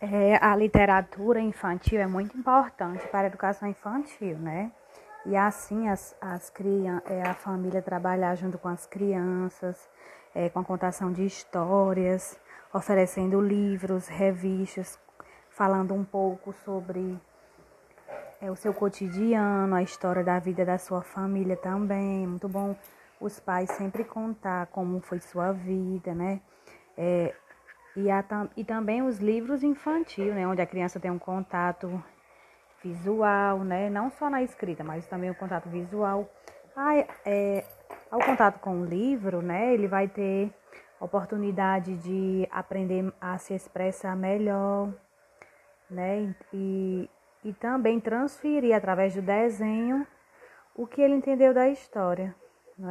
É, 0.00 0.36
a 0.44 0.54
literatura 0.54 1.40
infantil 1.40 2.00
é 2.00 2.06
muito 2.06 2.36
importante 2.36 3.06
para 3.08 3.22
a 3.22 3.26
educação 3.26 3.66
infantil, 3.68 4.36
né? 4.38 4.70
E 5.24 5.34
assim 5.34 5.88
as, 5.88 6.14
as 6.20 6.50
crianças, 6.50 7.10
é, 7.10 7.22
a 7.22 7.32
família 7.32 7.80
trabalhar 7.80 8.34
junto 8.34 8.58
com 8.58 8.68
as 8.68 8.86
crianças, 8.86 9.88
é, 10.34 10.50
com 10.50 10.60
a 10.60 10.64
contação 10.64 11.10
de 11.10 11.24
histórias, 11.24 12.38
oferecendo 12.74 13.40
livros, 13.40 14.06
revistas, 14.06 14.98
falando 15.48 15.94
um 15.94 16.04
pouco 16.04 16.52
sobre 16.52 17.18
é, 18.40 18.50
o 18.50 18.56
seu 18.56 18.74
cotidiano, 18.74 19.74
a 19.74 19.82
história 19.82 20.22
da 20.22 20.38
vida 20.38 20.64
da 20.64 20.76
sua 20.76 21.00
família 21.00 21.56
também. 21.56 22.26
Muito 22.26 22.48
bom 22.48 22.76
os 23.18 23.40
pais 23.40 23.70
sempre 23.72 24.04
contar 24.04 24.66
como 24.66 25.00
foi 25.00 25.20
sua 25.20 25.52
vida, 25.52 26.14
né? 26.14 26.40
É, 26.98 27.34
e, 27.96 28.10
a, 28.10 28.24
e 28.56 28.64
também 28.64 29.02
os 29.02 29.18
livros 29.18 29.62
infantil, 29.62 30.34
né? 30.34 30.46
Onde 30.46 30.60
a 30.60 30.66
criança 30.66 31.00
tem 31.00 31.10
um 31.10 31.18
contato 31.18 32.02
visual, 32.84 33.60
né? 33.60 33.88
Não 33.88 34.10
só 34.10 34.28
na 34.28 34.42
escrita, 34.42 34.84
mas 34.84 35.06
também 35.06 35.30
o 35.30 35.34
contato 35.34 35.68
visual. 35.68 36.30
Ah, 36.76 36.94
é, 37.24 37.64
ao 38.10 38.20
contato 38.20 38.60
com 38.60 38.82
o 38.82 38.84
livro, 38.84 39.40
né? 39.40 39.72
Ele 39.72 39.88
vai 39.88 40.08
ter 40.08 40.52
oportunidade 41.00 41.96
de 41.96 42.46
aprender 42.50 43.12
a 43.20 43.38
se 43.38 43.54
expressar 43.54 44.14
melhor, 44.14 44.92
né? 45.90 46.34
E, 46.52 47.08
e 47.42 47.52
também 47.54 47.98
transferir 47.98 48.76
através 48.76 49.14
do 49.14 49.22
desenho 49.22 50.06
o 50.74 50.86
que 50.86 51.00
ele 51.00 51.14
entendeu 51.14 51.54
da 51.54 51.68
história. 51.68 52.34